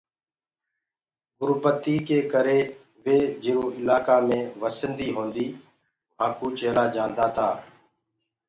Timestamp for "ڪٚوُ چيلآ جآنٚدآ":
6.37-7.25